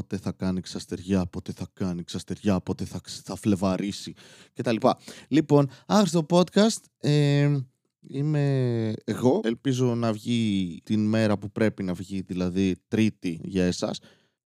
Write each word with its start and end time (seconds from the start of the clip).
πότε 0.00 0.16
θα 0.16 0.32
κάνει 0.32 0.60
ξαστεριά, 0.60 1.26
πότε 1.26 1.52
θα 1.52 1.66
κάνει 1.72 2.02
ξαστεριά, 2.02 2.60
πότε 2.60 2.84
θα, 2.84 3.00
θα 3.24 3.36
φλεβαρίσει 3.36 4.14
κτλ. 4.54 4.76
Λοιπόν, 5.28 5.70
άριστο 5.86 6.26
podcast. 6.30 6.82
Ε, 7.00 7.56
είμαι 8.00 8.94
εγώ. 9.04 9.40
Ελπίζω 9.44 9.94
να 9.94 10.12
βγει 10.12 10.80
την 10.84 11.06
μέρα 11.06 11.38
που 11.38 11.50
πρέπει 11.50 11.82
να 11.82 11.94
βγει, 11.94 12.20
δηλαδή 12.20 12.76
Τρίτη 12.88 13.40
για 13.42 13.64
εσάς. 13.64 13.98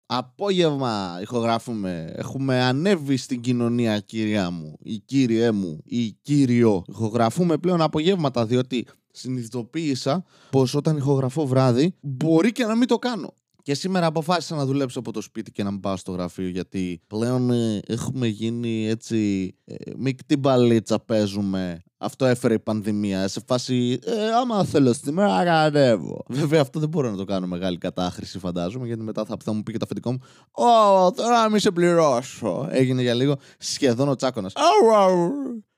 Απόγευμα 0.05 1.19
ηχογράφουμε. 1.21 2.13
Έχουμε 2.15 2.61
ανέβει 2.61 3.17
στην 3.17 3.41
κοινωνία, 3.41 3.99
κυρία 3.99 4.49
μου, 4.49 4.77
η 4.79 4.99
κύριέ 4.99 5.51
μου, 5.51 5.81
η 5.83 6.11
κύριο. 6.11 6.83
Ηχογραφούμε 6.87 7.57
πλέον 7.57 7.81
απογεύματα, 7.81 8.45
διότι 8.45 8.87
συνειδητοποίησα 9.11 10.25
πως 10.49 10.75
όταν 10.75 10.97
ηχογραφώ 10.97 11.47
βράδυ 11.47 11.95
μπορεί 12.01 12.51
και 12.51 12.65
να 12.65 12.75
μην 12.75 12.87
το 12.87 12.99
κάνω. 12.99 13.33
Και 13.63 13.73
σήμερα 13.73 14.05
αποφάσισα 14.05 14.55
να 14.55 14.65
δουλέψω 14.65 14.99
από 14.99 15.11
το 15.11 15.21
σπίτι 15.21 15.51
και 15.51 15.63
να 15.63 15.71
μην 15.71 15.79
πάω 15.79 15.97
στο 15.97 16.11
γραφείο 16.11 16.47
γιατί 16.47 17.01
πλέον 17.07 17.51
ε, 17.51 17.79
έχουμε 17.87 18.27
γίνει 18.27 18.87
έτσι 18.87 19.51
ε, 19.65 19.75
μεικτή 19.97 20.37
μπαλίτσα 20.37 20.99
παίζουμε. 20.99 21.81
Αυτό 21.97 22.25
έφερε 22.25 22.53
η 22.53 22.59
πανδημία. 22.59 23.27
Σε 23.27 23.41
φάση, 23.47 23.99
ε, 24.05 24.33
άμα 24.33 24.63
θέλω 24.63 24.93
στη 24.93 25.11
μέρα, 25.11 25.61
ανέβω. 25.61 26.23
Βέβαια, 26.27 26.61
αυτό 26.61 26.79
δεν 26.79 26.89
μπορώ 26.89 27.11
να 27.11 27.17
το 27.17 27.23
κάνω 27.23 27.47
μεγάλη 27.47 27.77
κατάχρηση, 27.77 28.39
φαντάζομαι, 28.39 28.87
γιατί 28.87 29.01
μετά 29.01 29.25
θα, 29.25 29.37
θα 29.43 29.53
μου 29.53 29.63
πει 29.63 29.71
και 29.71 29.77
το 29.77 29.85
αφεντικό 29.85 30.11
μου, 30.11 30.19
Ω, 30.51 31.11
τώρα 31.11 31.41
να 31.41 31.49
μην 31.49 31.59
σε 31.59 31.71
πληρώσω. 31.71 32.67
Έγινε 32.71 33.01
για 33.01 33.13
λίγο 33.13 33.35
σχεδόν 33.57 34.09
ο 34.09 34.15
τσάκονα. 34.15 34.51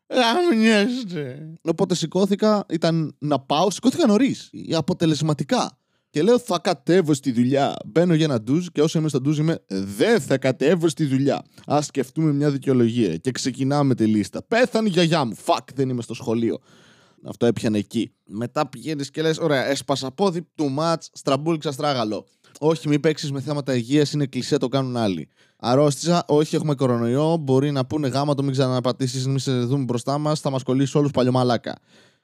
Γαμιέστε. 0.09 1.53
Οπότε 1.61 1.95
σηκώθηκα, 1.95 2.65
ήταν 2.69 3.15
να 3.19 3.39
πάω, 3.39 3.71
σηκώθηκα 3.71 4.07
νωρίς. 4.07 4.49
Αποτελεσματικά. 4.71 5.77
Και 6.15 6.23
λέω 6.23 6.39
θα 6.39 6.59
κατέβω 6.59 7.13
στη 7.13 7.31
δουλειά. 7.31 7.75
Μπαίνω 7.85 8.13
για 8.13 8.25
ένα 8.25 8.41
ντουζ 8.41 8.67
και 8.71 8.81
όσο 8.81 8.99
είμαι 8.99 9.09
στο 9.09 9.21
ντουζ 9.21 9.37
είμαι 9.37 9.63
δεν 9.67 10.21
θα 10.21 10.37
κατέβω 10.37 10.87
στη 10.87 11.05
δουλειά. 11.05 11.45
Α 11.71 11.79
σκεφτούμε 11.81 12.31
μια 12.31 12.51
δικαιολογία. 12.51 13.17
Και 13.17 13.31
ξεκινάμε 13.31 13.95
τη 13.95 14.05
λίστα. 14.05 14.43
Πέθανε 14.47 14.87
η 14.87 14.91
γιαγιά 14.91 15.25
μου. 15.25 15.35
Φακ, 15.35 15.73
δεν 15.73 15.89
είμαι 15.89 16.01
στο 16.01 16.13
σχολείο. 16.13 16.59
Αυτό 17.25 17.45
έπιανε 17.45 17.77
εκεί. 17.77 18.11
Μετά 18.25 18.67
πηγαίνεις 18.69 19.09
και 19.11 19.21
λες: 19.21 19.37
Ωραία, 19.37 19.65
έσπασα 19.65 20.11
πόδι 20.11 20.47
του 20.55 20.69
ματ, 20.69 21.03
στραμπούληξα 21.11 21.71
στράγαλο. 21.71 22.25
Όχι, 22.59 22.87
μην 22.87 22.99
παίξεις 22.99 23.31
με 23.31 23.41
θέματα 23.41 23.75
υγείας, 23.75 24.11
είναι 24.11 24.25
κλεισέ, 24.25 24.57
το 24.57 24.67
κάνουν 24.67 24.97
άλλοι. 24.97 25.27
Αρρώστησα, 25.57 26.23
όχι, 26.27 26.55
έχουμε 26.55 26.75
κορονοϊό. 26.75 27.37
Μπορεί 27.37 27.71
να 27.71 27.85
πούνε 27.85 28.07
γάμα 28.07 28.33
το, 28.33 28.43
μην 28.43 28.51
ξαναπατήσεις, 28.51 29.27
μην 29.27 29.39
σε 29.39 29.59
δούμε 29.59 29.83
μπροστά 29.83 30.17
μας, 30.17 30.39
θα 30.39 30.49
μας 30.49 30.63
κολλήσει 30.63 30.97
όλους 30.97 31.11
παλιωμαλάκα. 31.11 31.77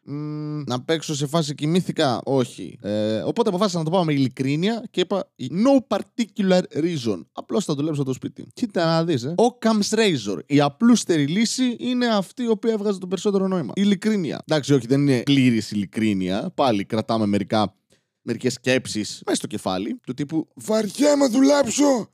Mm, 0.07 0.63
να 0.65 0.81
παίξω 0.81 1.15
σε 1.15 1.27
φάση 1.27 1.55
κοιμήθηκα, 1.55 2.21
όχι. 2.23 2.79
Ε, 2.81 3.19
οπότε 3.19 3.49
αποφάσισα 3.49 3.77
να 3.77 3.83
το 3.83 3.89
πάω 3.89 4.03
με 4.03 4.13
ειλικρίνεια 4.13 4.83
και 4.91 4.99
είπα 4.99 5.31
no 5.39 5.97
particular 5.97 6.61
reason. 6.73 7.25
Απλώς 7.31 7.65
θα 7.65 7.75
δουλέψω 7.75 8.03
το 8.03 8.13
σπίτι. 8.13 8.47
Κοίτα 8.53 8.85
να 8.85 9.03
δεις, 9.03 9.23
ε. 9.23 9.35
Ο 9.37 9.57
Cam's 9.61 9.95
Razor. 9.97 10.39
Η 10.45 10.61
απλούστερη 10.61 11.27
λύση 11.27 11.75
είναι 11.79 12.07
αυτή 12.07 12.43
η 12.43 12.47
οποία 12.47 12.71
έβγαζε 12.71 12.99
το 12.99 13.07
περισσότερο 13.07 13.47
νόημα. 13.47 13.73
Ειλικρίνεια. 13.75 14.43
Εντάξει, 14.47 14.73
όχι, 14.73 14.87
δεν 14.87 15.01
είναι 15.01 15.21
πλήρης 15.21 15.71
ειλικρίνεια. 15.71 16.51
Πάλι 16.55 16.85
κρατάμε 16.85 17.25
μερικά 17.25 17.75
μερικές 18.21 18.53
σκέψεις 18.53 19.21
μέσα 19.25 19.37
στο 19.37 19.47
κεφάλι 19.47 19.99
του 20.05 20.13
τύπου 20.13 20.47
Βαριέμαι 20.53 21.27
δουλέψω 21.27 22.09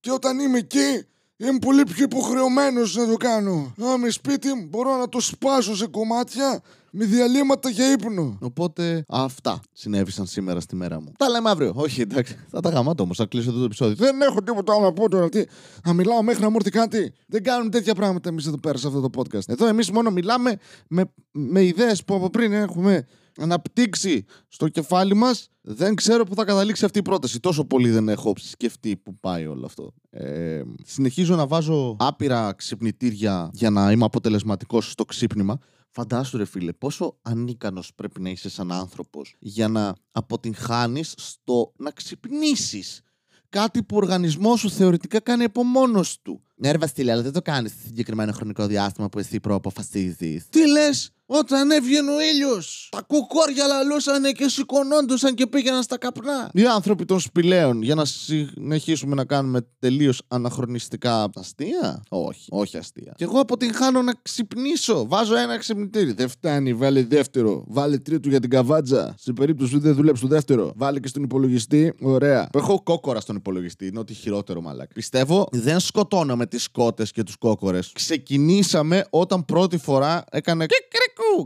και 0.00 0.10
όταν 0.10 0.38
είμαι 0.38 0.58
εκεί 0.58 1.06
είμαι 1.36 1.58
πολύ 1.58 1.84
πιο 1.84 2.04
υποχρεωμένος 2.04 2.96
να 2.96 3.06
το 3.06 3.16
κάνω. 3.16 3.74
Αν 3.80 3.94
είμαι 3.96 4.10
σπίτι 4.10 4.48
μπορώ 4.68 4.96
να 4.96 5.08
το 5.08 5.20
σπάσω 5.20 5.76
σε 5.76 5.86
κομμάτια 5.86 6.62
με 6.94 7.04
διαλύματα 7.04 7.68
για 7.68 7.92
ύπνο. 7.92 8.38
Οπότε 8.40 9.04
αυτά 9.08 9.60
συνέβησαν 9.72 10.26
σήμερα 10.26 10.60
στη 10.60 10.76
μέρα 10.76 11.00
μου. 11.00 11.12
Τα 11.18 11.28
λέμε 11.28 11.50
αύριο. 11.50 11.72
Όχι, 11.74 12.00
εντάξει. 12.00 12.36
Θα 12.48 12.60
τα 12.60 12.70
γαμάτω 12.70 13.02
όμως. 13.02 13.16
Θα 13.16 13.26
κλείσω 13.26 13.50
εδώ 13.50 13.58
το 13.58 13.64
επεισόδιο. 13.64 13.94
Δεν 13.94 14.20
έχω 14.20 14.42
τίποτα 14.42 14.72
άλλο 14.72 14.84
να 14.84 14.92
πω 14.92 15.08
τώρα. 15.08 15.28
Τι, 15.28 15.44
να 15.84 15.92
μιλάω 15.92 16.22
μέχρι 16.22 16.42
να 16.42 16.48
μου 16.48 16.56
έρθει 16.58 16.70
κάτι. 16.70 17.12
Δεν 17.26 17.42
κάνουμε 17.42 17.70
τέτοια 17.70 17.94
πράγματα 17.94 18.28
εμείς 18.28 18.46
εδώ 18.46 18.58
πέρα 18.58 18.78
σε 18.78 18.86
αυτό 18.86 19.00
το 19.00 19.08
podcast. 19.16 19.48
Εδώ 19.48 19.66
εμείς 19.66 19.90
μόνο 19.90 20.10
μιλάμε 20.10 20.56
με, 20.88 21.04
με 21.30 21.64
ιδέες 21.64 22.04
που 22.04 22.14
από 22.14 22.30
πριν 22.30 22.52
έχουμε 22.52 23.06
αναπτύξει 23.38 24.24
στο 24.48 24.68
κεφάλι 24.68 25.14
μας. 25.14 25.48
Δεν 25.60 25.94
ξέρω 25.94 26.24
που 26.24 26.34
θα 26.34 26.44
καταλήξει 26.44 26.84
αυτή 26.84 26.98
η 26.98 27.02
πρόταση. 27.02 27.40
Τόσο 27.40 27.64
πολύ 27.64 27.90
δεν 27.90 28.08
έχω 28.08 28.32
σκεφτεί 28.36 28.96
που 28.96 29.18
πάει 29.20 29.46
όλο 29.46 29.66
αυτό. 29.66 29.92
Ε, 30.10 30.62
συνεχίζω 30.84 31.36
να 31.36 31.46
βάζω 31.46 31.96
άπειρα 31.98 32.52
ξυπνητήρια 32.56 33.50
για 33.52 33.70
να 33.70 33.90
είμαι 33.90 34.04
αποτελεσματικός 34.04 34.90
στο 34.90 35.04
ξύπνημα. 35.04 35.58
Φαντάσου 35.94 36.36
ρε 36.36 36.44
φίλε, 36.44 36.72
πόσο 36.72 37.18
ανίκανος 37.22 37.94
πρέπει 37.94 38.20
να 38.20 38.30
είσαι 38.30 38.50
σαν 38.50 38.72
άνθρωπος 38.72 39.36
για 39.38 39.68
να 39.68 39.94
αποτυγχάνεις 40.12 41.14
στο 41.16 41.72
να 41.76 41.90
ξυπνήσεις. 41.90 43.02
Κάτι 43.48 43.82
που 43.82 43.96
ο 43.96 43.98
οργανισμός 43.98 44.60
σου 44.60 44.70
θεωρητικά 44.70 45.20
κάνει 45.20 45.44
από 45.44 45.62
μόνος 45.62 46.20
του. 46.22 46.42
Ναι 46.54 46.70
ρε 46.70 46.78
Βασίλη, 46.78 47.10
αλλά 47.10 47.22
δεν 47.22 47.32
το 47.32 47.42
κάνεις 47.42 47.70
σε 47.70 47.76
συγκεκριμένο 47.86 48.32
χρονικό 48.32 48.66
διάστημα 48.66 49.08
που 49.08 49.18
εσύ 49.18 49.40
προαποφασίζεις. 49.40 50.46
Τι 50.48 50.68
λες, 50.70 51.10
όταν 51.26 51.70
έβγαινε 51.70 52.10
ο 52.10 52.20
ήλιος, 52.20 52.88
τα 52.90 53.00
κουκόρια 53.06 53.66
λαλούσαν 53.66 54.22
και 54.32 54.48
σηκωνόντουσαν 54.48 55.34
και 55.34 55.46
πήγαιναν 55.46 55.82
στα 55.82 55.98
καπνά. 55.98 56.50
Οι 56.52 56.66
άνθρωποι 56.66 57.04
των 57.04 57.20
σπηλαίων, 57.20 57.82
για 57.82 57.94
να 57.94 58.04
συνεχίσουμε 58.04 59.14
να 59.14 59.24
κάνουμε 59.24 59.66
τελείως 59.78 60.22
αναχρονιστικά 60.28 61.30
αστεία; 61.34 62.02
Όχι, 62.08 62.46
όχι 62.50 62.76
αστεία. 62.76 63.12
Και 63.16 63.24
εγώ 63.24 63.40
αποτυγχάνω 63.40 64.02
να 64.02 64.12
ξυπνήσω. 64.22 65.06
Βάζω 65.06 65.36
ένα 65.36 65.58
ξυπνητήρι. 65.58 66.12
Δεν 66.12 66.28
φτάνει, 66.28 66.74
βάλε 66.74 67.02
δεύτερο. 67.04 67.64
Βάλε 67.68 67.98
τρίτο 67.98 68.28
για 68.28 68.40
την 68.40 68.50
καβάτζα. 68.50 69.14
Σε 69.18 69.32
περίπτωση 69.32 69.72
που 69.72 69.80
δεν 69.80 69.94
δουλέψει 69.94 70.22
το 70.22 70.28
δεύτερο. 70.28 70.72
Βάλε 70.76 71.00
και 71.00 71.08
στον 71.08 71.22
υπολογιστή. 71.22 71.94
Ωραία. 72.00 72.48
Έχω 72.54 72.82
κόκορα 72.82 73.20
στον 73.20 73.36
υπολογιστή. 73.36 73.86
Είναι 73.86 73.98
ό,τι 73.98 74.14
χειρότερο, 74.14 74.60
μαλακ. 74.60 74.92
Πιστεύω 74.92 75.48
δεν 75.52 75.80
σκοτώνω 75.80 76.36
με 76.42 76.48
τις 76.48 76.68
κότες 76.68 77.12
και 77.12 77.22
τους 77.22 77.36
κόκορες. 77.36 77.92
Ξεκινήσαμε 77.92 79.06
όταν 79.10 79.44
πρώτη 79.44 79.78
φορά 79.78 80.24
έκανε 80.30 80.66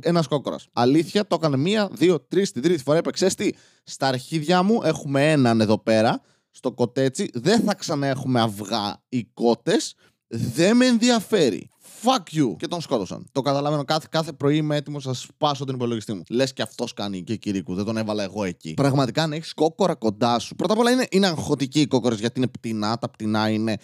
ένας 0.00 0.26
κόκορας. 0.26 0.68
Αλήθεια, 0.72 1.26
το 1.26 1.34
έκανε 1.38 1.56
μία, 1.56 1.88
δύο, 1.92 2.20
τρεις, 2.20 2.52
την 2.52 2.62
τρίτη 2.62 2.82
φορά. 2.82 2.98
Είπα, 2.98 3.10
τι, 3.10 3.50
στα 3.84 4.06
αρχίδια 4.06 4.62
μου 4.62 4.80
έχουμε 4.82 5.30
έναν 5.30 5.60
εδώ 5.60 5.78
πέρα, 5.78 6.20
στο 6.50 6.72
κοτέτσι. 6.72 7.30
Δεν 7.34 7.60
θα 7.60 7.74
ξανά 7.74 8.06
έχουμε 8.06 8.40
αυγά 8.40 9.02
ή 9.08 9.24
κότες. 9.24 9.94
Δεν 10.28 10.76
με 10.76 10.86
ενδιαφέρει. 10.86 11.70
Fuck 12.02 12.38
you. 12.38 12.56
Και 12.56 12.66
τον 12.66 12.80
σκότωσαν. 12.80 13.26
Το 13.32 13.40
καταλαβαίνω. 13.40 13.84
Κάθε, 13.84 14.06
κάθε 14.10 14.32
πρωί 14.32 14.56
είμαι 14.56 14.76
έτοιμος 14.76 15.04
να 15.04 15.12
σπάσω 15.12 15.64
τον 15.64 15.74
υπολογιστή 15.74 16.12
μου. 16.12 16.22
Λες 16.28 16.52
και 16.52 16.62
αυτός 16.62 16.92
κάνει 16.92 17.22
και 17.22 17.36
κηρύκου. 17.36 17.74
Δεν 17.74 17.84
τον 17.84 17.96
έβαλα 17.96 18.22
εγώ 18.22 18.44
εκεί. 18.44 18.74
Πραγματικά, 18.74 19.22
αν 19.22 19.32
έχεις 19.32 19.54
κόκορα 19.54 19.94
κοντά 19.94 20.38
σου. 20.38 20.54
Πρώτα 20.54 20.72
απ' 20.72 20.78
όλα 20.78 20.90
είναι, 20.90 21.06
είναι 21.10 21.26
αγχωτικοί 21.26 21.80
οι 21.80 21.86
κόκορε 21.86 22.14
γιατί 22.14 22.38
είναι 22.38 22.48
πτηνά. 22.48 22.98
Τα 22.98 23.10
πτηνά 23.10 23.48
είναι 23.48 23.76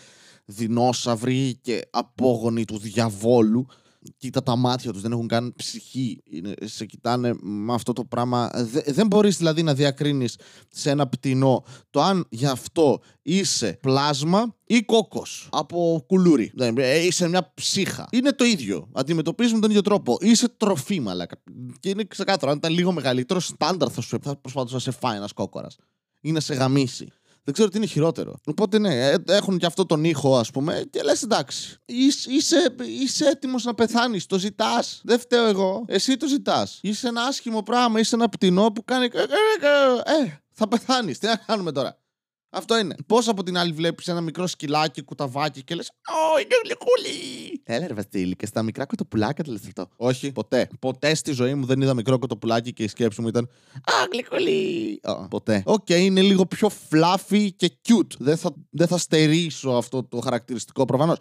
δεινόσαυροι 0.44 1.58
και 1.62 1.88
απόγονοι 1.91 2.64
του 2.64 2.78
διαβόλου 2.78 3.66
κοίτα 4.16 4.42
τα 4.42 4.56
μάτια 4.56 4.92
τους, 4.92 5.03
δεν 5.03 5.12
έχουν 5.12 5.28
καν 5.28 5.53
ψυχή. 5.56 6.22
Είναι, 6.25 6.54
σε 6.60 6.86
κοιτάνε 6.86 7.34
με 7.41 7.72
αυτό 7.72 7.92
το 7.92 8.04
πράγμα. 8.04 8.50
δεν 8.86 9.06
μπορείς 9.06 9.36
δηλαδή 9.36 9.62
να 9.62 9.75
διακρίνεις 9.75 10.36
σε 10.69 10.91
ένα 10.91 11.08
πτηνό 11.08 11.64
το 11.91 12.02
αν 12.02 12.26
γι' 12.28 12.47
αυτό 12.47 13.00
είσαι 13.22 13.78
πλάσμα 13.82 14.56
ή 14.66 14.82
κόκκος 14.82 15.48
από 15.52 16.04
κουλούρι. 16.06 16.52
Ε, 16.76 17.06
είσαι 17.06 17.28
μια 17.28 17.52
ψύχα. 17.54 18.08
Είναι 18.10 18.32
το 18.32 18.44
ίδιο. 18.44 18.88
Αντιμετωπίζουμε 18.92 19.60
τον 19.60 19.70
ίδιο 19.70 19.82
τρόπο. 19.82 20.16
Είσαι 20.20 20.48
τροφή, 20.48 21.00
μαλάκα. 21.00 21.42
Και 21.81 21.88
είναι 21.88 22.04
ξεκάθαρο. 22.04 22.50
Αν 22.50 22.56
ήταν 22.56 22.72
λίγο 22.72 22.92
μεγαλύτερο, 22.92 23.41
στάνταρ 23.41 23.88
θα 23.92 24.00
σου 24.00 24.19
θα 24.22 24.36
προσπαθούσες 24.36 24.75
να 24.75 24.92
σε 24.92 24.98
φάει 24.98 25.16
ένας 25.16 25.32
κόκορας. 25.32 25.76
Ή 26.20 26.32
να 26.32 26.41
σε 26.41 26.54
γαμίσει. 26.54 27.12
Δεν 27.44 27.54
ξέρω 27.54 27.69
τι 27.69 27.76
είναι 27.76 27.86
χειρότερο. 27.86 28.34
Οπότε 28.47 28.78
ναι, 28.78 29.08
ε, 29.08 29.16
έχουν 29.26 29.58
και 29.58 29.66
αυτό 29.66 29.86
τον 29.86 30.04
ήχο, 30.04 30.36
ας 30.36 30.50
πούμε, 30.50 30.84
και 30.91 31.03
λες 31.03 31.22
εντάξει. 31.22 31.76
Είσαι, 31.84 32.75
είσαι 33.00 33.26
έτοιμος 33.26 33.64
να 33.64 33.75
πεθάνεις. 33.75 34.26
Το 34.26 34.38
ζητάς. 34.38 35.00
Δεν 35.04 35.19
φταίω 35.19 35.47
εγώ. 35.47 35.84
Εσύ 35.88 36.16
το 36.16 36.26
ζητάς. 36.26 36.78
Είσαι 36.82 37.08
ένα 37.08 37.22
άσχημο 37.22 37.62
πράγμα. 37.62 38.00
Είσαι 38.00 38.14
ένα 38.14 38.28
πτηνό 38.28 38.72
που 38.72 38.84
κάνει. 38.84 39.04
Ε, 39.04 40.41
θα 40.52 40.69
πεθάνεις. 40.69 41.19
Τι 41.19 41.26
να 41.26 41.36
κάνουμε 41.36 41.72
τώρα; 41.72 41.98
Αυτό 42.50 42.78
είναι. 42.78 42.94
Πώς 43.06 43.28
από 43.28 43.42
την 43.42 43.56
άλλη 43.56 43.72
βλέπεις 43.72 44.08
ένα 44.08 44.20
μικρό 44.20 44.47
σκυλάκι, 44.47 45.02
κουταβάκι 45.02 45.64
και 45.64 45.75
λες: 45.75 45.90
Ω, 45.90 46.38
είναι 46.38 46.55
γλυκούλι. 46.64 47.41
Έλα, 47.64 47.87
ρε 47.87 47.94
Βασίλη, 47.94 48.37
και 48.37 48.47
στα 48.47 48.62
μικρά 48.62 48.87
κοτοπουλάκια 48.87 49.44
λες 49.49 49.61
αυτό. 49.67 49.88
Όχι, 49.97 50.32
ποτέ. 50.32 50.69
Ποτέ 50.79 51.14
στη 51.14 51.32
ζωή 51.32 51.55
μου 51.55 51.67
δεν 51.67 51.81
είδα 51.81 51.94
μικρό 51.94 52.19
κοτοπουλάκι 52.19 52.73
και 52.73 52.82
η 52.82 52.88
σκέψη 52.88 53.20
μου 53.20 53.29
ήταν: 53.29 53.49
Α, 53.75 53.93
γλυκούλι. 54.12 55.00
ποτέ. 55.31 55.62
Οκ, 55.67 55.85
okay, 55.88 56.00
είναι 56.00 56.20
λίγο 56.20 56.47
πιο 56.47 56.70
fluffy 56.91 57.49
και 57.56 57.73
cute. 57.88 58.17
Δεν 58.19 58.37
θα, 58.37 58.55
δεν 58.70 58.87
θα 58.87 58.99
στερήσω 58.99 59.70
αυτό 59.70 60.05
το 60.05 60.20
χαρακτηριστικό 60.20 60.85
προφανώς. 60.85 61.17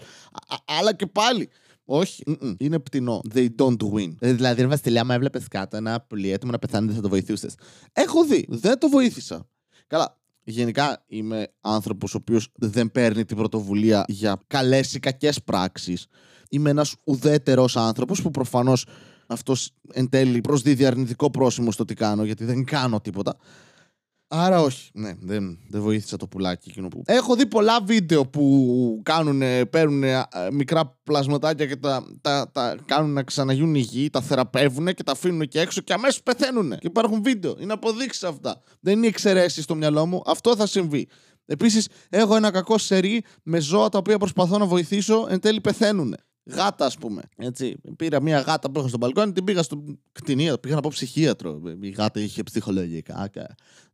Αλλά 0.66 0.94
και 0.94 1.06
πάλι. 1.06 1.50
Όχι, 1.86 2.24
mm-mm. 2.28 2.56
είναι 2.58 2.80
πτηνό. 2.80 3.22
They 3.34 3.48
don't 3.58 3.92
win. 3.94 4.16
Ε, 4.20 4.34
δηλαδή, 4.34 4.62
ρε 4.62 4.68
Βασίλη, 4.68 5.00
άμα 5.00 5.14
έβλεπες 5.14 5.48
κάτω 5.48 5.78
ένα 5.78 6.02
πουλί 6.02 6.32
έτοιμο 6.32 6.52
να 6.52 6.60
πεθάνει, 6.60 6.86
δεν 6.86 6.96
θα 6.96 7.02
το 7.02 7.10
βοηθούσες. 7.10 7.56
Έχω 7.94 8.24
δει. 8.26 8.46
Δεν 8.50 8.80
το 8.80 8.90
βοήθησα. 8.90 9.48
Καλά, 9.88 10.21
Γενικά 10.44 11.04
είμαι 11.08 11.48
άνθρωπος 11.62 12.14
ο 12.14 12.18
οποίος 12.18 12.52
δεν 12.56 12.92
παίρνει 12.92 13.26
την 13.26 13.38
πρωτοβουλία 13.38 14.06
για 14.08 14.42
καλές 14.48 14.94
ή 14.94 15.00
κακές 15.00 15.44
πράξεις. 15.44 16.08
Είμαι 16.50 16.70
ένας 16.70 16.96
ουδέτερος 17.04 17.78
άνθρωπος 17.78 18.22
που 18.22 18.32
προφανώς 18.32 18.86
αυτός 19.28 19.72
εν 19.94 20.10
τέλει 20.10 20.42
προσδίδει 20.42 20.86
αρνητικό 20.86 21.30
πρόσημο 21.32 21.72
στο 21.72 21.86
τι 21.86 21.94
κάνω, 21.94 22.24
γιατί 22.24 22.46
δεν 22.46 22.66
κάνω 22.66 23.02
τίποτα. 23.02 23.38
Άρα 24.34 24.62
όχι. 24.62 24.90
Ναι, 24.94 25.14
δεν, 25.20 25.60
δεν 25.68 25.82
βοήθησα 25.82 26.18
το 26.18 26.28
πουλάκι 26.28 26.70
εκείνο 26.70 26.88
που. 26.88 27.02
Έχω 27.06 27.36
δει 27.36 27.46
πολλά 27.46 27.82
βίντεο 27.82 28.26
που 28.26 29.00
κάνουν, 29.04 29.42
παίρνουν 29.70 30.04
μικρά 30.52 30.98
πλασματάκια 31.04 31.66
και 31.66 31.76
τα, 31.76 32.04
τα, 32.22 32.50
τα 32.52 32.76
κάνουν 32.86 33.14
να 33.14 33.24
ξαναγίνουν 33.24 33.76
υγιεί, 33.76 34.10
τα 34.10 34.22
θεραπεύουν 34.22 34.94
και 34.94 35.04
τα 35.04 35.12
αφήνουν 35.12 35.48
και 35.48 35.60
έξω 35.60 35.82
και 35.82 35.94
αμέσως 35.94 36.24
πεθαίνουν. 36.24 36.70
Και 36.70 36.88
υπάρχουν 36.88 37.24
βίντεο. 37.24 37.56
Είναι 37.60 37.74
αποδείξεις 37.74 38.24
αυτά. 38.24 38.62
Δεν 38.80 38.98
είναι 38.98 39.08
εξαιρέσεις 39.08 39.64
στο 39.64 39.76
μυαλό 39.76 40.06
μου. 40.06 40.22
Αυτό 40.26 40.56
θα 40.56 40.66
συμβεί. 40.66 41.08
Επίσης, 41.46 41.88
έχω 42.10 42.36
ένα 42.36 42.52
κακό 42.52 42.78
σερί 42.78 43.24
με 43.44 43.60
ζώα 43.60 43.90
τα 43.90 43.98
οποία 43.98 44.18
προσπαθώ 44.18 44.58
να 44.58 44.66
βοηθήσω, 44.66 45.26
εν 45.30 45.40
τέλει 45.40 45.62
πεθαίνουν. 45.62 46.16
Γάτα, 46.44 46.86
ας 46.86 46.98
πούμε. 46.98 47.22
Έτσι. 47.36 47.78
Πήρα 47.96 48.22
μια 48.22 48.40
γάτα 48.40 48.72
που 48.72 48.80
έχω 48.80 48.88
στο 48.88 48.98
μπαλκόνι, 48.98 49.32
την 49.32 49.44
πήγα 49.44 49.64
στο 49.64 49.84
κτηνία, 50.12 50.60
πήγα 50.60 50.76
να 50.76 50.82
πω 50.82 50.90
ψυχίατρο. 50.90 51.62
Η 51.82 51.90
γάτα 51.90 52.20
είχε 52.20 52.44
ψυχολογικά 52.44 53.30
και 53.32 53.46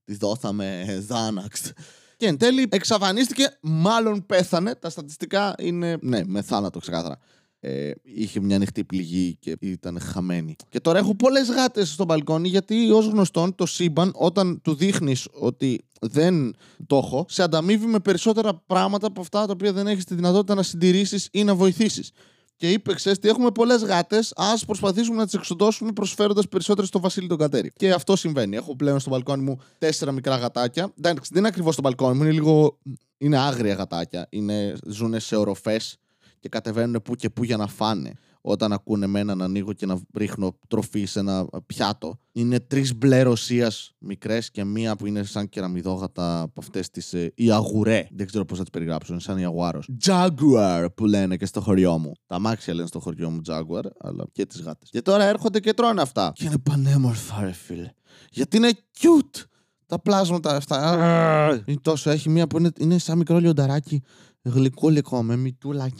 της 0.03 0.17
δώσαμε 0.17 0.85
Ζάναξ. 1.07 1.71
Και 2.17 2.27
εν 2.27 2.37
τέλει 2.37 2.67
εξαφανίστηκε, 2.69 3.57
μάλλον 3.61 4.25
πέθανε. 4.25 4.75
Τα 4.75 4.89
στατιστικά 4.89 5.55
είναι, 5.57 5.97
ναι, 6.01 6.21
με 6.25 6.41
θάνατο 6.41 6.79
ξεκάθαρα. 6.79 7.17
Ε, 7.59 7.91
είχε 8.03 8.39
μια 8.39 8.55
ανοιχτή 8.55 8.83
πληγή 8.83 9.35
και 9.39 9.57
ήταν 9.59 9.99
χαμένη. 9.99 10.55
Και 10.69 10.79
τώρα 10.79 10.99
έχω 10.99 11.15
πολλές 11.15 11.49
γάτες 11.49 11.89
στο 11.89 12.05
μπαλκόνι 12.05 12.47
γιατί 12.47 12.91
ως 12.91 13.05
γνωστόν 13.05 13.55
το 13.55 13.65
σύμπαν, 13.65 14.11
όταν 14.15 14.61
του 14.61 14.75
δείχνεις 14.75 15.27
ότι 15.31 15.81
δεν 16.01 16.55
το 16.87 16.97
έχω, 16.97 17.25
σε 17.29 17.43
ανταμείβει 17.43 17.85
με 17.85 17.99
περισσότερα 17.99 18.55
πράγματα 18.55 19.07
από 19.07 19.21
αυτά 19.21 19.45
τα 19.45 19.51
οποία 19.51 19.73
δεν 19.73 19.87
έχεις 19.87 20.03
τη 20.03 20.15
δυνατότητα 20.15 20.55
να 20.55 20.63
συντηρήσεις 20.63 21.29
ή 21.31 21.43
να 21.43 21.55
βοηθήσεις 21.55 22.11
και 22.57 22.71
είπε: 22.71 22.93
Ξέρετε, 22.93 23.21
τι 23.21 23.29
έχουμε 23.29 23.51
πολλές 23.51 23.83
γάτες. 23.83 24.33
Α 24.35 24.65
προσπαθήσουμε 24.65 25.17
να 25.17 25.23
τις 25.23 25.33
εξοντώσουμε 25.33 25.91
προσφέροντας 25.91 26.47
περισσότερε 26.47 26.87
στο 26.87 26.99
Βασίλη 26.99 27.27
τον 27.27 27.37
Κατέρι. 27.37 27.71
Και 27.75 27.91
αυτό 27.91 28.15
συμβαίνει. 28.15 28.55
Έχω 28.55 28.75
πλέον 28.75 28.99
στο 28.99 29.09
μπαλκόνι 29.09 29.43
μου 29.43 29.59
τέσσερα 29.77 30.11
μικρά 30.11 30.35
γατάκια. 30.35 30.93
Δεν 30.95 31.17
είναι 31.35 31.47
ακριβώς 31.47 31.73
στο 31.73 31.81
μπαλκόνι 31.81 32.17
μου, 32.17 32.23
είναι 32.23 32.31
λίγο. 32.31 32.79
Είναι 33.17 33.37
άγρια 33.37 33.73
γατάκια. 33.73 34.27
Είναι, 34.29 34.75
ζουν 34.85 35.19
σε 35.19 35.35
οροφές 35.35 35.97
και 36.39 36.49
κατεβαίνουν 36.49 37.01
που 37.01 37.15
και 37.15 37.29
που 37.29 37.43
για 37.43 37.57
να 37.57 37.67
φάνε 37.67 38.13
όταν 38.49 38.73
ακούνε 38.73 39.05
εμένα 39.05 39.35
να 39.35 39.45
ανοίγω 39.45 39.73
και 39.73 39.85
να 39.85 39.99
ρίχνω 40.17 40.57
τροφή 40.67 41.05
σε 41.05 41.19
ένα 41.19 41.47
πιάτο. 41.65 42.19
Είναι 42.31 42.59
τρεις 42.59 42.95
μπλε 42.95 43.21
Ρωσίας 43.21 43.95
μικρές 43.97 44.51
και 44.51 44.63
μία 44.63 44.95
που 44.95 45.05
είναι 45.05 45.23
σαν 45.23 45.49
κεραμιδόγατα 45.49 46.41
από 46.41 46.59
αυτές 46.59 46.89
τις. 46.89 47.13
Ε, 47.13 47.31
η 47.35 47.51
αγουρέ. 47.51 48.07
Δεν 48.11 48.25
ξέρω 48.25 48.45
πώς 48.45 48.57
θα 48.57 48.63
τις 48.63 48.71
περιγράψω. 48.71 49.13
Είναι 49.13 49.21
σαν 49.21 49.37
η 49.37 49.45
αγουάρο. 49.45 49.79
Jaguar 50.05 50.87
που 50.95 51.05
λένε 51.05 51.37
και 51.37 51.45
στο 51.45 51.61
χωριό 51.61 51.97
μου. 51.97 52.11
Τα 52.27 52.39
μάξια 52.39 52.73
λένε 52.73 52.87
στο 52.87 52.99
χωριό 52.99 53.29
μου 53.29 53.41
Jaguar, 53.47 53.83
αλλά 53.99 54.25
και 54.31 54.45
τις 54.45 54.61
γάτες. 54.61 54.89
Και 54.89 55.01
τώρα 55.01 55.23
έρχονται 55.23 55.59
και 55.59 55.73
τρώνε 55.73 56.01
αυτά. 56.01 56.31
Και 56.35 56.45
είναι 56.45 56.57
πανέμορφα, 56.57 57.41
ρε 57.41 57.51
φίλε. 57.51 57.91
Γιατί 58.31 58.57
είναι 58.57 58.71
cute. 58.99 59.43
Τα 59.85 59.99
πλάσματα 59.99 60.55
αυτά. 60.55 61.61
Είναι 61.65 61.79
τόσο. 61.81 62.09
Έχει 62.09 62.29
μία 62.29 62.47
που 62.47 62.57
είναι, 62.57 62.71
είναι 62.79 62.97
σαν 62.97 63.17
μικρό 63.17 63.39
λιονταράκι 63.39 64.03
γλυκό 64.41 64.89
λυκό 64.89 65.23
με 65.23 65.35
μητούλα 65.35 65.91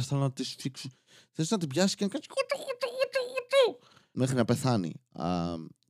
θέλω 0.00 0.20
να 0.20 0.32
τη 0.32 0.44
φίξω. 0.44 0.88
Θες 1.36 1.50
να 1.50 1.58
την 1.58 1.68
πιάσεις 1.68 1.94
και 1.94 2.04
να 2.04 2.10
κάνει. 2.10 2.24
Μέχρι 4.12 4.36
να 4.36 4.44
πεθάνει. 4.44 4.92
Α, 5.12 5.28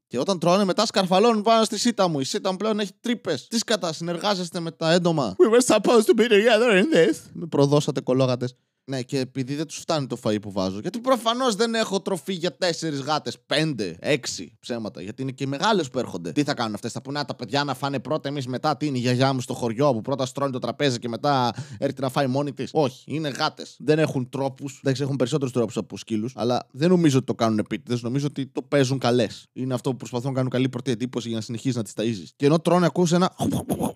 και 0.06 0.18
όταν 0.18 0.38
τρώνε 0.38 0.64
μετά 0.64 0.86
σκαρφαλώνουν 0.86 1.42
πάνω 1.42 1.64
στη 1.64 1.78
σίτα 1.78 2.08
μου. 2.08 2.20
Η 2.20 2.24
σίτα 2.24 2.50
μου 2.50 2.56
πλέον 2.56 2.80
έχει 2.80 2.92
τρύπες. 3.00 3.46
Τι 3.46 3.58
κατά 3.58 3.92
συνεργάζεστε 3.92 4.60
με 4.60 4.70
τα 4.70 4.92
έντομα; 4.92 5.36
We 5.38 5.56
were 5.56 5.74
supposed 5.74 6.04
to 6.04 6.20
be 6.20 6.28
together 6.28 6.82
in 6.82 6.96
this. 6.96 7.16
Με 7.32 7.46
προδώσατε 7.46 8.00
κολόγατες. 8.00 8.56
Ναι, 8.86 9.02
και 9.02 9.18
επειδή 9.18 9.54
δεν 9.54 9.66
τους 9.66 9.76
φτάνει 9.76 10.06
το 10.06 10.18
φαΐ 10.22 10.40
που 10.40 10.52
βάζω. 10.52 10.78
Γιατί 10.78 10.98
προφανώς 10.98 11.54
δεν 11.54 11.74
έχω 11.74 12.00
τροφή 12.00 12.32
για 12.32 12.56
τέσσερις 12.56 13.00
γάτες, 13.00 13.38
πέντε, 13.46 13.96
έξι 14.00 14.56
ψέματα. 14.60 15.02
Γιατί 15.02 15.22
είναι 15.22 15.30
και 15.30 15.46
μεγάλες 15.46 15.90
που 15.90 15.98
έρχονται. 15.98 16.32
Τι 16.32 16.42
θα 16.42 16.54
κάνουν 16.54 16.74
αυτές, 16.74 16.92
θα 16.92 17.02
πούνε 17.02 17.24
τα 17.24 17.34
παιδιά 17.34 17.64
να 17.64 17.74
φάνε 17.74 17.98
πρώτα, 17.98 18.28
εμείς 18.28 18.46
μετά. 18.46 18.76
Τι 18.76 18.86
είναι 18.86 18.98
η 18.98 19.00
γιαγιά 19.00 19.32
μου 19.32 19.40
στο 19.40 19.54
χωριό 19.54 19.92
που 19.92 20.00
πρώτα 20.00 20.26
στρώνει 20.26 20.52
το 20.52 20.58
τραπέζι 20.58 20.98
και 20.98 21.08
μετά 21.08 21.52
έρχεται 21.78 22.02
να 22.02 22.08
φάει 22.08 22.26
μόνη 22.26 22.52
της. 22.52 22.70
Όχι, 22.72 23.02
είναι 23.06 23.28
γάτες. 23.28 23.76
Δεν 23.78 23.98
έχουν 23.98 24.28
τρόπους. 24.28 24.80
Δεν 24.82 24.94
έχουν 24.98 25.16
περισσότερους 25.16 25.52
τρόπους 25.52 25.76
από 25.76 25.96
σκύλους. 25.96 26.32
Αλλά 26.36 26.66
δεν 26.70 26.88
νομίζω 26.88 27.16
ότι 27.16 27.26
το 27.26 27.34
κάνουν 27.34 27.58
επίτηδες. 27.58 28.02
Νομίζω 28.02 28.26
ότι 28.26 28.46
το 28.46 28.62
παίζουν 28.62 28.98
καλές. 28.98 29.46
Είναι 29.52 29.74
αυτό 29.74 29.90
που 29.90 29.96
προσπαθούν 29.96 30.28
να 30.28 30.34
κάνουν 30.34 30.50
καλή 30.50 30.68
πρώτη 30.68 30.90
εντύπωση 30.90 31.28
για 31.28 31.36
να 31.36 31.42
συνεχίσει 31.42 31.76
να 31.76 31.82
τις 31.82 31.92
ταζει. 31.92 32.26
Και 32.36 32.46
ενώ 32.46 32.58
τρώνε, 32.60 32.86
ακούς 32.86 33.12
ένα. 33.12 33.34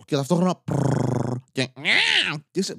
και 0.04 0.16
ταυτόχρονα. 0.16 0.62
Και. 1.52 1.68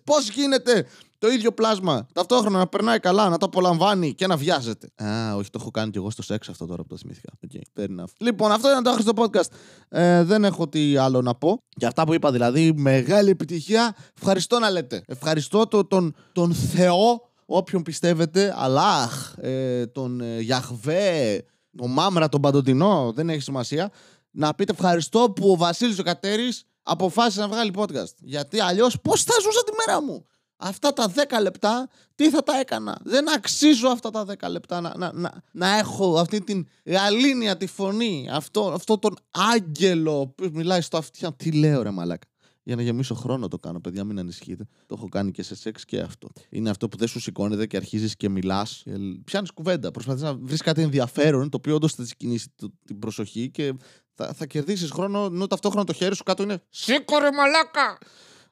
Πώς 0.04 0.30
γίνεται 0.30 0.86
το 1.20 1.28
ίδιο 1.28 1.52
πλάσμα. 1.52 2.08
Ταυτόχρονα 2.14 2.58
να 2.58 2.68
περνάει 2.68 3.00
καλά, 3.00 3.30
να 3.30 3.38
το 3.38 3.46
απολαμβάνει 3.46 4.14
και 4.14 4.28
να 4.28 4.38
βιάζεται. 4.38 4.90
Α, 5.04 5.36
όχι, 5.36 5.50
το 5.50 5.58
έχω 5.62 5.72
κάνει 5.72 5.92
κι 5.92 5.98
εγώ 5.98 6.10
στο 6.10 6.22
σεξ 6.22 6.50
αυτό 6.50 6.66
τώρα 6.66 6.82
που 6.82 6.88
το 6.88 6.98
θυμήθηκα. 6.98 7.30
Okay, 7.48 7.82
fair 7.82 7.86
enough. 7.86 8.12
Λοιπόν, 8.18 8.52
αυτό 8.52 8.70
ήταν 8.70 8.84
το 8.84 8.90
άχρηστο 8.90 9.12
podcast. 9.16 9.52
Ε, 9.90 10.24
δεν 10.24 10.44
έχω 10.44 10.68
τι 10.68 10.98
άλλο 10.98 11.22
να 11.22 11.36
πω. 11.36 11.64
Και 11.70 11.86
αυτά 11.86 12.04
που 12.04 12.14
είπα 12.14 12.32
δηλαδή, 12.32 12.74
μεγάλη 12.76 13.30
επιτυχία. 13.30 13.96
Ευχαριστώ 14.18 14.60
να 14.60 14.70
λέτε. 14.70 15.04
Ευχαριστώ 15.08 15.68
το, 15.68 15.86
τον, 15.86 16.16
τον 16.32 16.54
Θεό, 16.54 17.30
όποιον 17.46 17.82
πιστεύετε, 17.82 18.56
Αλάχ, 18.58 19.34
ε, 19.38 19.86
τον 19.88 20.22
ε, 20.22 20.40
Γιαχβέ, 20.40 21.46
τον 21.78 21.92
Μάμρα, 21.92 22.30
τον 22.30 22.42
Παντοτινό, 22.42 23.12
δεν 23.16 23.30
έχει 23.30 23.42
σημασία. 23.42 23.92
Να 24.32 24.54
πείτε 24.54 24.72
ευχαριστώ 24.72 25.32
που 25.32 25.52
ο 25.52 25.56
Βασίλης 25.56 26.00
ο 26.00 26.04
Κατέρης 26.04 26.64
αποφάσισε 26.84 27.40
να 27.40 27.48
βγάλει 27.48 27.74
podcast. 27.76 28.14
Γιατί 28.20 28.60
αλλιώς 28.60 29.02
πώς 29.02 29.24
θα 29.24 29.34
ζούσα 29.42 29.64
τη 29.64 29.72
μέρα 29.86 30.02
μου; 30.02 30.26
Αυτά 30.60 30.94
τα 30.94 31.12
10 31.16 31.42
λεπτά 31.42 31.90
τι 32.16 32.30
θα 32.30 32.44
τα 32.44 32.60
έκανα; 32.60 32.98
Δεν 33.04 33.34
αξίζω 33.34 33.88
αυτά 33.88 34.10
τα 34.10 34.26
10 34.26 34.50
λεπτά 34.50 34.82
να, 34.82 34.94
να, 34.98 35.12
να, 35.14 35.44
να 35.52 35.78
έχω 35.78 36.20
αυτή 36.20 36.42
την 36.42 36.68
γαλήνια 36.86 37.58
τη 37.58 37.68
φωνή, 37.68 38.28
αυτό, 38.32 38.72
αυτό 38.74 38.98
τον 38.98 39.16
άγγελο 39.32 40.28
που 40.28 40.50
μιλάει 40.54 40.82
στο 40.82 40.98
αυτιά. 40.98 41.34
Τι 41.34 41.52
λέω 41.52 41.82
ρε 41.82 41.92
μαλάκα; 41.92 42.28
Για 42.64 42.76
να 42.76 42.82
γεμίσω 42.82 43.16
χρόνο 43.16 43.48
το 43.48 43.60
κάνω, 43.60 43.80
παιδιά, 43.80 44.04
μην 44.04 44.20
ανησυχείτε. 44.20 44.68
Το 44.86 44.96
έχω 44.98 45.10
κάνει 45.10 45.32
και 45.32 45.44
σε 45.44 45.56
σεξ 45.56 45.86
και 45.86 46.00
αυτό. 46.00 46.30
Είναι 46.50 46.70
αυτό 46.70 46.88
που 46.88 46.98
δεν 46.98 47.08
σου 47.08 47.20
σηκώνεται 47.20 47.66
και 47.66 47.78
αρχίζεις 47.78 48.16
και 48.16 48.30
μιλάς. 48.30 48.84
Πιάνεις 49.24 49.52
κουβέντα. 49.52 49.92
Προσπαθείς 49.92 50.22
να 50.22 50.34
βρεις 50.34 50.62
κάτι 50.62 50.82
ενδιαφέρον, 50.82 51.50
το 51.50 51.58
οποίο 51.58 51.76
όντως 51.76 51.94
θα 51.94 52.06
κινήσει 52.18 52.48
την 52.86 53.00
προσοχή 53.00 53.50
και 53.50 53.74
θα, 54.14 54.34
θα 54.34 54.46
κερδίσεις 54.46 54.92
χρόνο, 54.92 55.26
ενώ 55.26 55.48
ταυτόχρονα 55.48 55.86
το 55.86 55.94
χέρι 55.94 56.16
σου 56.16 56.24
κάτω 56.24 56.44
είναι. 56.44 56.62
Σήκωρε 56.70 57.32
μαλάκα! 57.32 57.98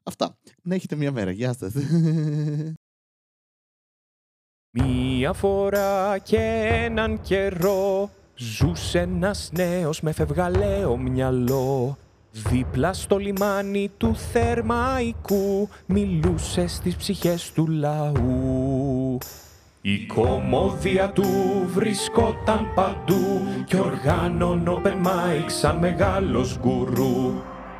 Αυτά. 0.07 0.38
Να 0.62 0.75
έχετε 0.75 0.95
μια 0.95 1.12
μέρα. 1.12 1.31
Γεια 1.31 1.54
σας. 1.54 1.74
Μία 4.80 5.33
φορά 5.33 6.18
και 6.18 6.68
έναν 6.71 7.21
καιρό 7.21 8.09
Ζούσε 8.36 9.00
ένας 9.00 9.50
νέος 9.54 10.01
με 10.01 10.12
φευγαλαίο 10.12 10.98
μυαλό 10.98 11.98
Δίπλα 12.31 12.94
στο 12.94 13.18
λιμάνι 13.18 13.92
του 13.98 14.15
Θερμαϊκού 14.15 15.69
Μιλούσε 15.86 16.68
στις 16.68 16.95
ψυχές 16.95 17.51
του 17.51 17.68
λαού 17.68 19.18
η 19.81 20.06
κομμόδια 20.06 21.11
του 21.11 21.26
βρισκόταν 21.73 22.73
παντού 22.76 23.42
και 23.66 23.78
οργάνων 23.78 24.64
open 24.68 25.06
mic 25.07 25.45
σαν 25.47 25.78
μεγάλος 25.78 26.59
γκουρού. 26.59 27.33